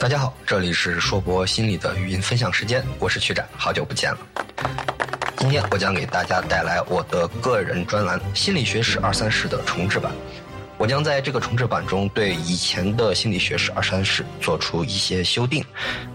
[0.00, 4.18] 大家好，这里是硕博心理的语音分享时间，我是曲展，好久不见了。
[5.36, 10.10] 今天我将给大家带来我的个人专栏《心理学史二三事》的重制版。
[10.78, 15.62] 我将在这个重制版中对以前的心理学史二三事做出一些修订、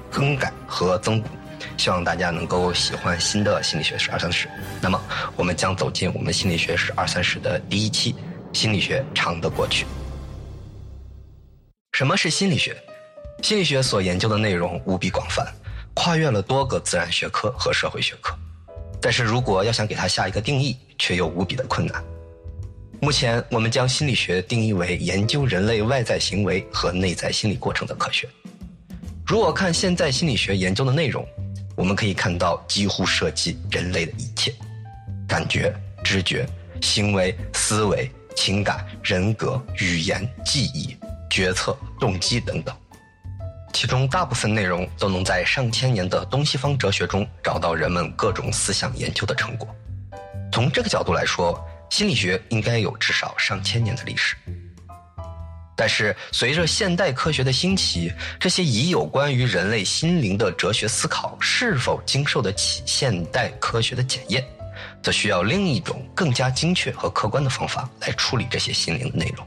[0.10, 1.30] 更改和增补，
[1.78, 4.50] 希望大家能够喜欢新的心理学史二三事。
[4.82, 5.00] 那么，
[5.36, 8.16] 我们将走进我们心理学史二三事的第一期——
[8.52, 9.86] 心理学长的过去。
[11.92, 12.76] 什么是心理学？
[13.46, 15.46] 心理学所研究的内容无比广泛，
[15.94, 18.36] 跨越了多个自然学科和社会学科。
[19.00, 22.04] 但是如果要想给它下一个定义，却又无比的困难。
[23.00, 28.28] 目前，我们将心理学定义为研究人类外在行为和内在心理过程的科学。
[29.28, 31.24] 如果看现在心理学研究的内容，
[31.76, 34.52] 我们可以看到几乎涉及人类的一切：
[35.28, 35.72] 感觉、
[36.04, 36.48] 知觉、
[36.82, 40.98] 行为、思维、情感、人格、语言、记忆、
[41.30, 42.76] 决策、动机等等。
[43.86, 49.70] 其中大部分内容都能在上千年的东西方哲学中找到人们各种思想研究的成果。
[50.52, 54.36] 从这个角度来说，心理学应该有至少上千年的历史。
[55.78, 64.44] 但是，随着现代科学的兴起，这些已有关于人类心灵的哲学思考是否经受得起现代科学的检验，
[65.04, 69.46] 则需要另一种更加精确和客观的方法来处理这些心灵的内容。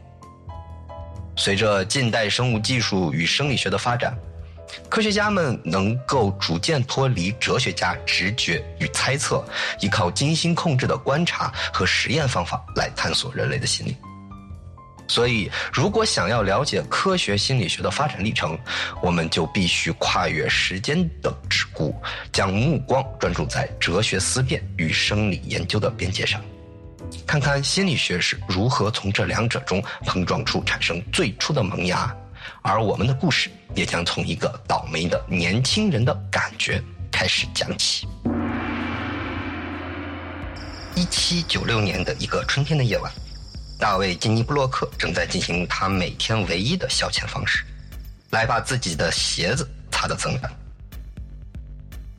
[1.36, 4.17] 随着近代生物技术与生理学的发展，
[4.88, 9.44] 科学家们能够逐渐脱离哲学家直觉与猜测，
[9.80, 13.96] 依靠精心控制的观察和实验方法来探索人类的心理。
[15.11, 18.58] 所以，如果想要了解科学心理学的发展历程，
[19.02, 21.94] 我们就必须跨越时间的桎梏，
[22.30, 26.39] 将目光专注在哲学思辨与生理研究的边界上。
[27.27, 32.14] 看看心理学是如何从这两者中碰撞出产生最初的萌芽，
[32.69, 38.06] 而我们的故事也将从一个倒霉的年轻人的感觉开始讲起。
[40.95, 43.11] 一七九六年的一个春天的夜晚，
[43.79, 47.64] 大卫·金尼布洛克正在进行他每天唯一的消遣方式，
[48.33, 50.52] 来把自己的鞋子擦得锃亮。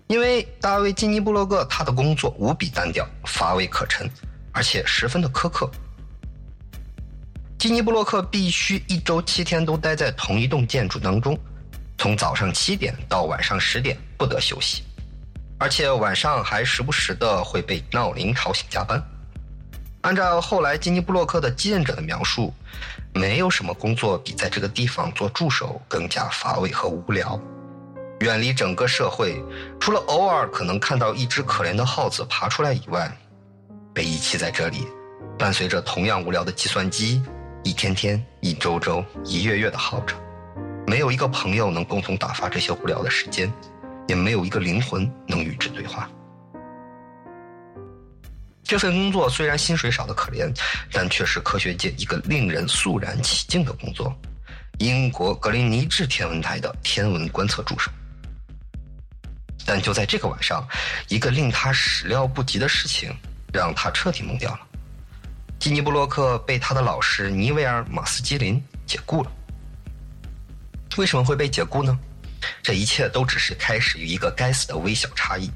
[0.08, 4.10] 因为大卫·金尼布洛克他的工作无比单调，乏味可陈。
[4.52, 5.70] 而且十分的苛刻。
[7.60, 11.38] 基尼布洛克必须一周七天都待在同一栋建筑当中，
[11.98, 14.84] 从早上七点到晚上十点不得休息，
[15.58, 19.04] 而且晚上还时不时的会被闹铃吵醒加班。
[20.02, 22.54] 按照后来基尼布洛克的继任者的描述，
[23.14, 27.38] 没有什么工作比在这个地方做助手更加乏味和无聊。
[28.22, 29.44] 远离整个社会，
[29.82, 33.12] 除了偶尔可能看到一只可怜的耗子爬出来以外。
[33.94, 34.88] 被遗弃在这里，
[35.38, 37.22] 伴随着同样无聊的计算机，
[37.64, 40.16] 一天天、一周周、一月月的耗着，
[40.88, 43.52] 没有一个朋友能共同打发这些无聊的时间，
[44.08, 46.10] 也没有一个灵魂能与之对话。
[48.64, 50.52] 这份工作虽然薪水少得可怜，
[50.92, 54.16] 但却是科学界一个令人肃然起敬的工作——
[54.80, 57.92] 英国格林尼治天文台的天文观测助手。
[59.66, 60.68] 但就在这个晚上，
[61.08, 63.14] 一个令他始料不及的事情。
[63.52, 64.60] 让他彻底懵掉了。
[65.60, 69.32] 基尼布洛克被他的老师尼维尔·马斯基林解雇了。
[70.96, 72.00] 为什么会被解雇呢？
[72.64, 75.52] 这一切都只是开始于一个该死的微小差异。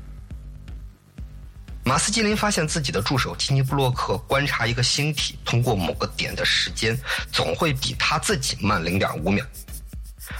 [1.85, 6.97] 马斯基林发现自己的助手基尼布洛克观察一个星体通过某个点的时间，
[7.31, 9.45] 总会比他自己慢零点五秒。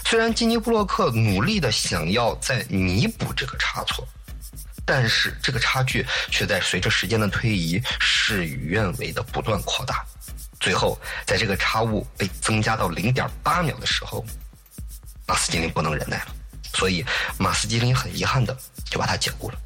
[0.06, 4.06] 虽然基尼布洛克努力的想要再弥补这个差错。
[4.86, 10.06] 但是这个差距却在随着时间的推移，事与愿违的不断扩大。
[10.60, 14.26] 最后，在这个差误被增加到零点八秒的时候，
[15.28, 16.36] 马斯基林不能忍耐了，
[16.74, 17.06] 所以
[17.38, 19.58] 马斯基林很遗憾的就把他解雇了。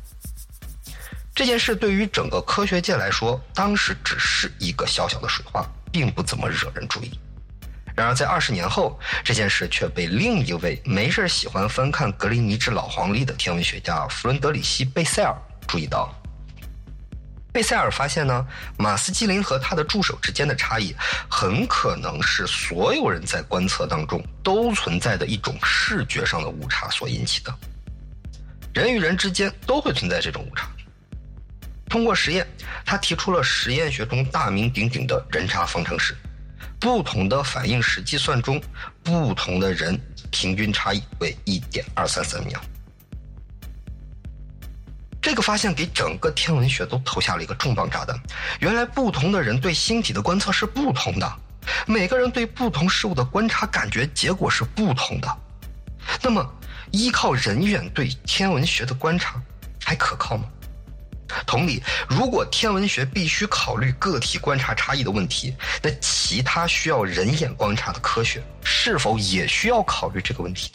[1.36, 7.20] 这件事对于整个科学界来说，当时只是一个小小的水花，并不怎么惹人注意。
[7.97, 15.36] 然而，在二十年后，这件事却被另一位没事喜欢翻看格林尼治老黄历的天文学家弗伦德里希·贝塞尔
[15.68, 16.13] 注意到。
[17.51, 18.45] 贝塞尔发现呢，
[18.77, 20.95] 马斯基林和他的助手之间的差异，
[21.27, 27.51] 很可能是所有人在观测当中都存在的一种视觉上的误差所引起的。
[28.75, 30.69] 人与人之间都会存在这种误差。
[31.89, 32.45] 通过实验，
[32.86, 36.16] 他提出了实验学中大名鼎鼎的人差方程式。
[36.79, 38.62] 不同的反应时计算中，
[39.03, 40.00] 不同的人
[40.31, 42.62] 平均差异为一点二三三秒。
[45.21, 48.18] 这个发现给整个天文学都投下了一个重磅炸弹。
[48.59, 51.29] 原来不同的人对星体的观测是不同的，
[51.85, 55.38] 每个人对不同事物的观察感觉结果是不同的。
[56.21, 56.47] 那么，
[56.91, 59.41] 依靠人眼对天文学的观察
[59.83, 60.45] 还可靠吗？
[61.45, 70.71] 同理，如果天文学必须考虑个体观察差异的问题，那其他需要人眼观察的科学是否也需要考虑这个问题？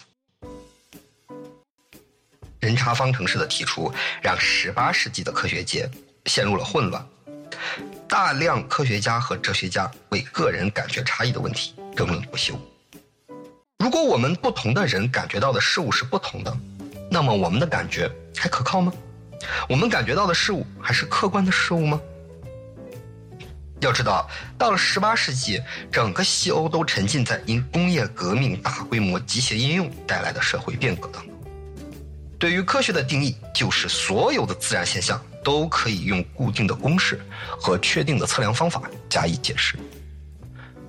[2.60, 5.90] 人差方程式的提出，让18世纪的科学界
[6.26, 7.04] 陷入了混乱。
[8.08, 12.54] 大量科学家和哲学家为个人感觉差异的问题争论不休。
[13.78, 16.56] 如果我们不同的人感觉到的事物是不同的，
[17.10, 18.93] 那么我们的感觉还可靠吗？
[19.69, 22.00] 我们感觉到的事物还是客观的事物吗？
[23.81, 25.61] 要知道，到了18世纪，
[25.91, 31.33] 整个西欧都沉浸在因工业革命大规模机械应用带来的社会变革当中。
[32.39, 37.21] 对于科学的定义，就是所有的自然现象都可以用固定的公式
[37.61, 39.77] 和确定的测量方法加以解释。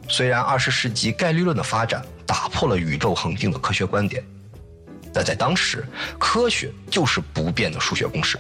[0.07, 4.23] 虽然20世纪概率论的发展打破了宇宙恒定的科学观点。
[5.13, 5.85] 但在当时，
[6.17, 8.37] 科学就是不变的数学公式，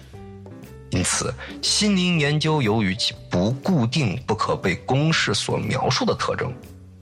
[0.89, 6.51] 因此心灵研究由于其不固定、不可被公式所描述的特征，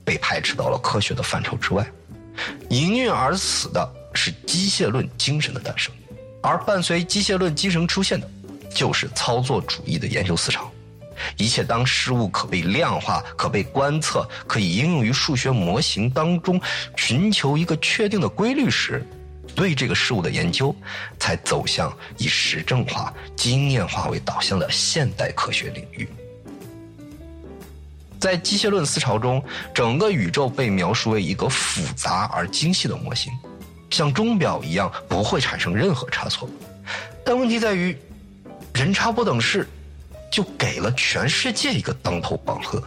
[0.03, 1.85] 被排斥到了科学的范畴之外。
[2.69, 5.93] 应运而死的是机械论精神的诞生，
[6.41, 8.29] 而伴随机械论精神出现的，
[8.73, 10.71] 就是操作主义的研究思潮。
[11.37, 16.59] 一切当事物可被量化、可被观测、可以应用于数学模型当中，
[16.95, 19.05] 寻求一个确定的规律时。
[19.55, 20.75] 对这个事物的研究，
[21.19, 26.07] 才走向以实证化、经验化为导向的现代科学领域。
[28.19, 29.43] 在机械论思潮中，
[29.73, 33.33] 整个宇宙被描述为一个复杂而精细的模型，
[33.89, 36.47] 像钟表一样不会产生任何差错。
[37.25, 37.97] 但问题在于，
[38.73, 39.67] 人差不等式
[40.31, 42.81] 就给了全世界一个当头棒喝，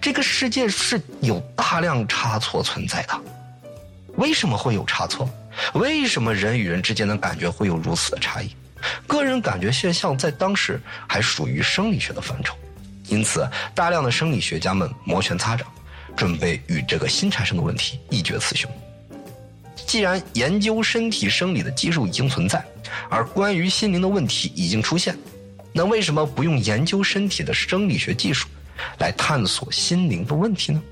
[0.00, 3.20] 这个世界是有大量差错存在的。
[4.16, 5.28] 为什么会有差错？
[5.74, 8.50] 为什么人与人之间的感觉会有如此的差异？
[9.06, 12.54] 个人感觉现象在当时还属于生理学的范畴，
[13.08, 15.66] 因此大量的生理学家们摩拳擦掌，
[16.16, 18.70] 准备与这个新产生的问题一决雌雄。
[19.86, 22.64] 既然研究身体生理的技术已经存在，
[23.08, 25.16] 而关于心灵的问题已经出现，
[25.72, 28.48] 那为什么不用研究身体的生理学技术
[28.98, 30.82] 来探索心灵的问题呢？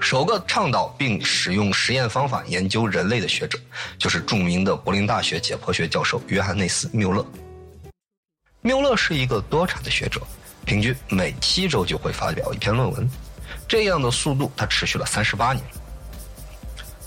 [0.00, 3.58] 首个倡导并使用实验方法研究人类的学者，
[3.98, 7.24] 就是著名的柏林大学解剖学教授约翰内斯·缪勒。
[8.60, 10.20] 缪勒是一个多产的学者，
[10.64, 13.08] 平均每七周就会发表一篇论文，
[13.66, 15.64] 这样的速度他持续了三十八年。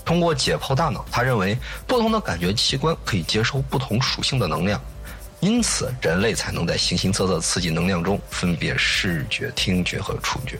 [0.04, 1.56] 通过解剖大脑，他认为
[1.86, 4.80] 不同的感觉器官可以接收不同属性的能量，
[5.40, 10.58] 因此人类才能在形形色色刺激能量中分别视觉、听觉和触觉。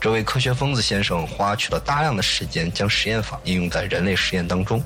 [0.00, 4.82] 这位科学疯子先生花去了大量的时间，将实验法应用在人类实验当中。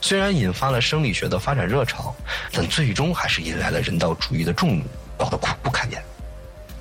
[0.00, 2.12] 虽然引发了生理学的发展热潮，
[2.52, 4.84] 但最终还是引来了人道主义的众怒，
[5.16, 6.02] 搞得苦不堪言。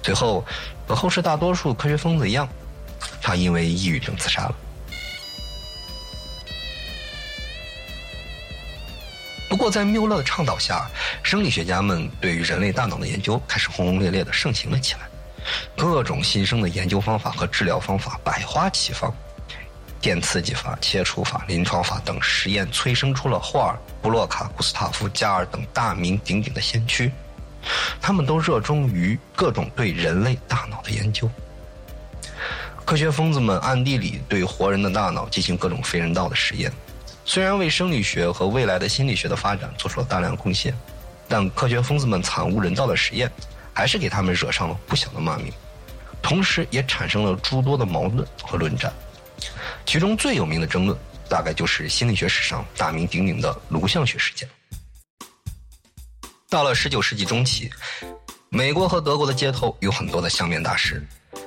[0.02, 0.44] 最后，
[0.88, 2.50] 和后世大多数科学疯子一样，
[3.22, 4.56] 他因为抑郁症自杀了。
[9.48, 10.90] 不过，在缪勒的倡导下，
[11.22, 15.02] 生理学家们对于人类大脑的研究开始轰轰烈烈的盛行了起来。
[15.78, 19.14] 各种新生的研究方法和治疗方法百花齐放，
[20.02, 27.12] 电刺激法、切除法、临床法等实验催生出了霍尔、布洛卡、古斯塔夫、加尔等大名鼎鼎的先驱，
[28.02, 31.30] 他们都热衷于各种对人类大脑的研究。
[32.86, 36.72] 科学疯子们暗地里对活人的大脑进行各种非人道的实验，
[37.24, 40.74] 虽然为生理学和未来的心理学的发展做出了大量贡献，
[41.28, 43.32] 但科学疯子们惨无人道的实验。
[43.80, 45.54] 还是给他们惹上了不小的骂名，
[46.22, 48.92] 同时也产生了诸多的矛盾和论战。
[49.86, 54.46] 其中最有名的争论，大概就是心理学史上大名鼎鼎的颅相学事件。
[56.50, 57.72] 到了十九世纪中期，
[58.50, 61.02] 美国和德国的街头有很多的相面大师，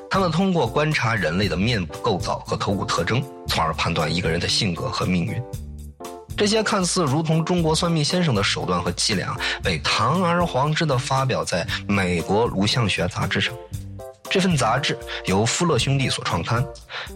[0.08, 5.42] 他们通过观察人类的面部构造和头骨特征，从而判断一个人的性格和命运。
[6.36, 13.54] 这些看似如同中国算命先生的手段和伎俩，被堂而皇之的发表在美国颅相学杂志上。
[14.28, 16.64] 这份杂志由富勒兄弟所创刊，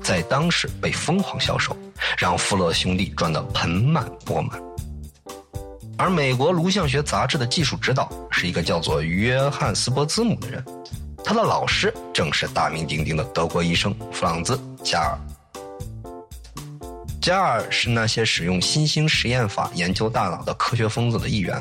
[0.03, 1.75] 在当时被疯狂销售，
[2.19, 4.63] 让富勒兄弟赚得盆满钵满。
[5.99, 10.63] 而美国颅相学杂志的技术指导是一个叫做约翰斯伯兹姆的人，
[11.25, 14.55] 他的老师正是大名鼎鼎的德国医生弗朗兹·
[14.85, 15.19] 加尔。
[17.27, 21.61] 加尔是那些使用新兴实验法研究大脑的科学疯子的一员。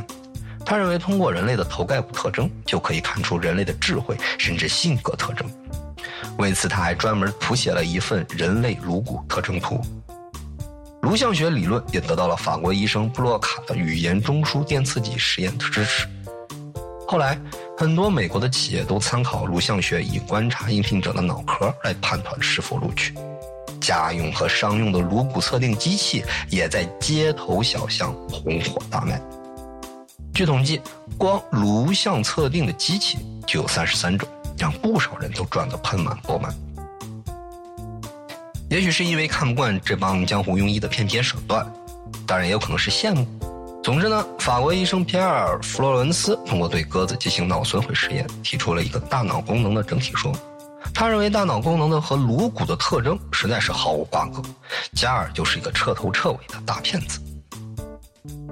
[0.64, 5.50] 他认为，通过人类的头盖骨特征就可以看出人类的智慧甚至性格特征。
[6.38, 9.82] 为此，他还专门谱写了一份人类颅骨特征图。
[11.02, 16.08] 颅相学理论也得到了法国医生布洛卡的语言中枢电刺激实验的支持。
[17.08, 17.42] 后来，
[17.76, 23.16] 很多美国的企业都参考颅相学，以观察应聘者的脑壳来判断是否录取。
[23.86, 29.22] 家用和商用的颅骨测定机器也在街头小巷红火大卖。
[30.34, 30.82] 据统计，
[31.18, 34.28] 光颅相测定的机器就有三十三种，
[34.58, 36.52] 让不少人都赚得盆满钵满。
[38.70, 41.66] 也许是因为看不惯这帮江湖庸医的骗钱手段，
[42.26, 43.26] 当然也有可能是羡慕。
[43.84, 50.34] 总之呢，法国医生皮埃尔·弗洛伦斯通过对鸽子进行脑损毁实验，提出了一个大脑功能的整体说。
[50.96, 54.42] 他认为大脑功能的和颅骨的特征实在是毫无瓜葛，
[54.96, 57.20] 加尔就是一个彻头彻尾的大骗子。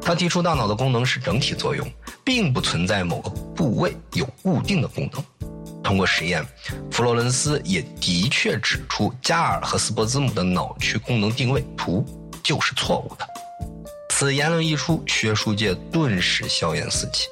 [0.01, 1.89] 他提出大脑的功能是整体作用，
[2.21, 5.23] 并不存在某个部位有固定的功能。
[5.81, 6.45] 通过实验，
[6.91, 12.05] 弗洛伦斯也的确指出加尔和斯波兹姆的脑区功能定位图
[12.43, 13.25] 就是错误的。
[14.09, 17.29] 此言论一出，学术界顿时硝烟四起，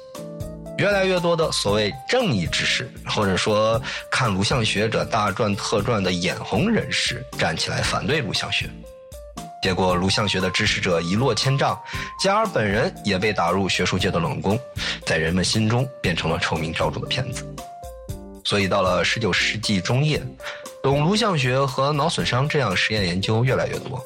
[0.82, 8.68] 越来越多的所谓正义之士，或者说看颅相学者大赚特赚的眼红人士，站起来反对颅相学。
[9.62, 11.80] 结果，颅相学的支持者一落千丈，
[12.20, 14.58] 加尔本人也被打入学术界的冷宫，
[15.06, 17.46] 在人们心中变成了臭名昭著的骗子。
[18.44, 20.20] 所以，到了十九世纪中叶，
[20.82, 24.04] 懂颅相学和脑损伤这样实验研究越来越多。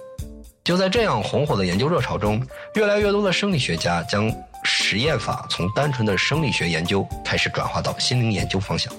[0.62, 4.30] 就在这样红火的研究热潮中，越来越多的生理学家将
[4.66, 8.92] 实验法从单纯的生理学研究开始转化到心灵研究方向。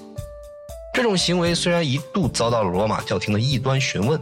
[0.94, 4.20] 这种行为虽然一度遭到了罗马教廷的异端询问，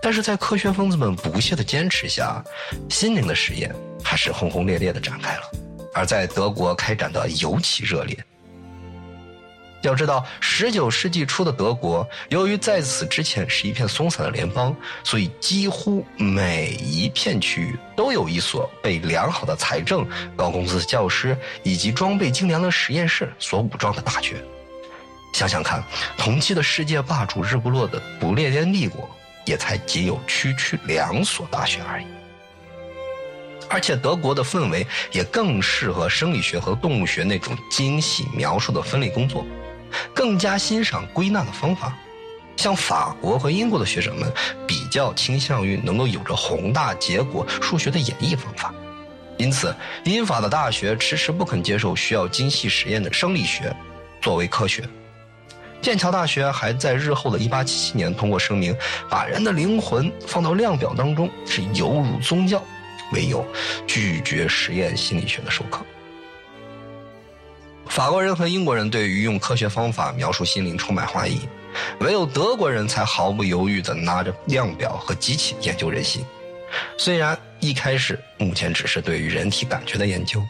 [0.00, 2.42] 但是在科学疯子们不懈的坚持下，
[2.88, 5.42] 心灵的实验还是轰轰烈烈的展开了，
[5.92, 8.16] 而在德国开展的尤其热烈。
[9.82, 20.04] 要知道，十九世纪初的德国，由于在此之前是一片松散的联邦，所以几乎每一片区域都有一所被良好的财政、
[20.36, 24.44] 高工资的教师以及装备精良的实验室所武装的大学。
[25.32, 25.80] 想想看，
[26.16, 29.08] 同期的世界霸主日不落的不列颠帝国，
[29.44, 32.06] 也才仅有区区两所大学而已。
[33.70, 39.46] 而且德国的氛围也更适合生理学和动物学那种精细描述的分类工作。
[40.14, 41.96] 更加欣赏归纳的方法，
[42.56, 44.32] 像法国和英国的学者们
[44.66, 48.74] 比较倾向于能够有着宏大结果数学的演绎方法，
[49.36, 53.74] 因此英法的大学迟迟不肯接受需要精细实验的生理学
[54.20, 54.82] 作为科学。
[55.80, 58.76] 剑桥大学还在日后的一八七七年通过声明，
[59.08, 62.60] 把人的灵魂放到量表当中是有辱宗教，
[63.12, 63.46] 为由
[63.86, 65.86] 拒绝实验心理学的授课。
[67.88, 71.40] 法国人和英国人对于用科学方法描述心灵充满怀疑，
[72.00, 76.24] 唯有德国人才毫不犹豫地拿着量表和机器研究人心。
[76.96, 80.40] 虽然一开始目前只是对于人体感觉的研究，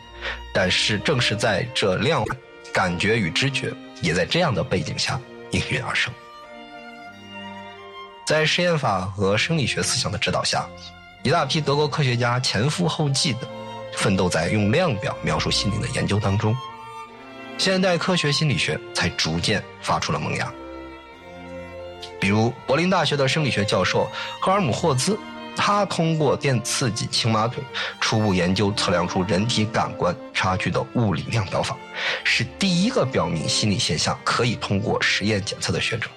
[0.52, 2.24] 但是正是在这量
[2.72, 5.18] 感觉与知觉也在这样的背景下
[5.52, 6.12] 应运而生。
[8.26, 10.68] 在实验法和生理学思想的指导下，
[11.22, 13.48] 一大批德国科学家前赴后继地
[13.96, 16.54] 奋斗在用量表描述心灵的研究当中。
[17.58, 20.50] 现代科学心理学才逐渐发出了萌芽。
[22.20, 24.08] 比如，柏林大学的生理学教授
[24.40, 25.18] 赫尔姆霍兹，
[25.56, 27.62] 他通过电刺激青蛙腿，
[28.00, 31.76] 初步研究测量出人体感官差距的物理量表法，
[32.22, 36.08] 是第一个表明心理现象可以通过实验检测的学者。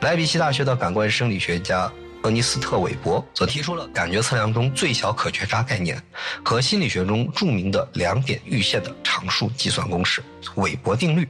[0.00, 1.90] 莱比锡大学的感官生理学家。
[2.24, 6.02] 厄尼斯特·韦伯则提出了感觉测量中最小可觉差概念
[6.42, 10.22] 和心理学中著名的两点阈限的常数计算公式——
[10.56, 11.28] 韦伯定律。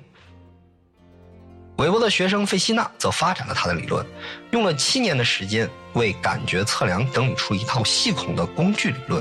[1.78, 4.06] 韦伯的学生费希纳则发展了他的理论，
[4.52, 9.20] 用了七年的时间为感觉测量整理出一套系统的工具理论，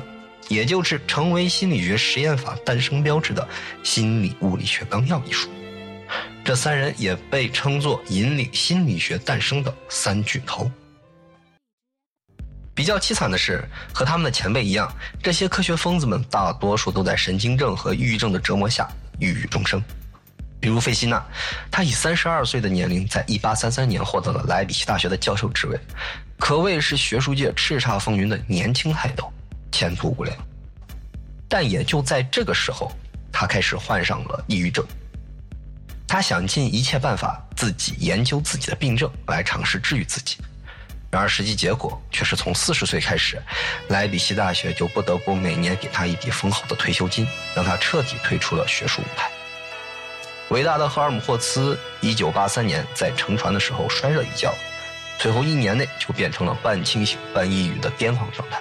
[0.50, 3.48] 也就是成为心理学实验法诞生标志的
[3.82, 5.50] 心理物理学纲要一书。
[6.46, 10.70] 这三人也被称作引领心理学诞生的三巨头。
[12.76, 13.64] 比较凄惨的是，
[13.94, 18.88] 和他们的前辈一样，这些科学疯子们大多数都在神经症和抑郁症的折磨下
[19.20, 19.82] 郁郁终生。
[20.60, 21.24] 比如费希纳，
[21.70, 25.78] 他以三十二岁的年龄，在一八三三年获得了莱比锡大学的教授职位，
[26.40, 29.32] 可谓是学术界叱咤风云的年轻泰斗，
[29.72, 30.36] 前途无量。
[31.50, 32.92] 但也就在这个时候，
[33.32, 34.84] 他开始患上了抑郁症。
[36.08, 40.38] 他想尽一切办法自己研究自己的病症，来尝试治愈自己。
[41.14, 43.40] 然而，实际结果却是从四十岁开始，
[43.90, 49.30] 莱比锡大学就不得不每年给他一笔丰厚的退休金，让他彻底退出了学术舞台。
[50.50, 54.52] 伟大的赫尔姆霍兹，一九八三年在乘船的时候摔了一跤，
[55.20, 58.60] 随后一年内就变成了半清醒半抑郁的癫狂状态。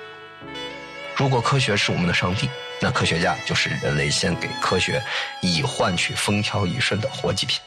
[1.16, 2.50] 如果科学是我们的上帝，
[2.82, 5.02] 那科学家就是人类献给科学
[5.40, 7.58] 以换取风调雨顺的活祭品。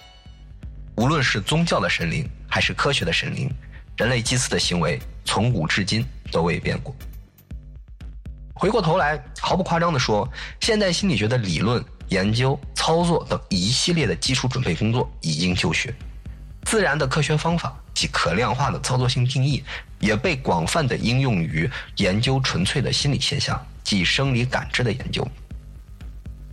[0.97, 3.51] 无论是宗教的神灵还是科学的神灵，
[3.97, 6.95] 人类祭祀的行为从古至今都未变过。
[8.53, 10.27] 回过头来，毫不夸张地说，
[10.61, 15.93] 现代心理学的理论、研究、操作等一系列的基础准备工作已经就绪，
[16.63, 19.63] 自然的科学方法及可量化的操作性定义
[19.99, 25.27] 也被广泛的应用于研究纯粹的心理现象及生理感知的研究。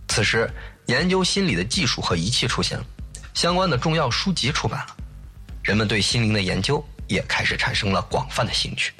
[0.09, 0.49] 此时，
[0.87, 2.85] 研究心理的技术和仪器出现了，
[3.33, 4.97] 相关的重要书籍出版了，
[5.63, 8.93] 人们对心灵的研究也开始产生了广泛的兴趣。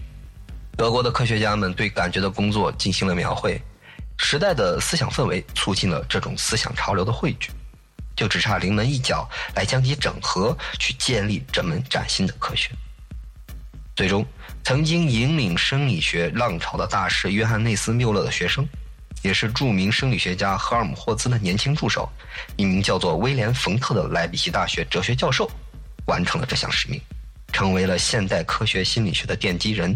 [0.75, 3.61] 德国的科学家们对感觉的工作进行了描绘，
[4.17, 7.51] 时代的思想氛围促进了这种思想潮流的汇聚，
[8.15, 12.71] 就只差临门一脚来将其整合，去建立这门崭新的科学。
[13.95, 14.25] 最终，
[14.63, 18.67] 曾经引领生理学浪潮的大师约翰内斯缪勒的学生，
[19.21, 22.09] 也是著名生理学家赫尔姆霍兹的年轻助手，
[22.55, 25.47] 一名叫做威廉冯特的莱比锡大学哲学教授，
[26.07, 26.99] 完成了这项使命，
[27.53, 29.95] 成为了现代科学心理学的奠基人。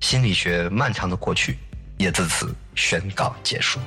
[0.00, 1.56] 心理学漫长的过去，
[1.96, 3.80] 也自此宣告结束。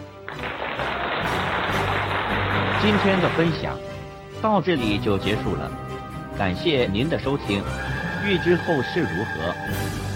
[2.82, 3.78] 今天的分享
[4.42, 5.72] 到这里就结束了，
[6.38, 7.64] 感谢您的收听。
[8.26, 9.56] 欲知后事如何，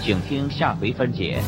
[0.02, 1.40] 请听下回分解。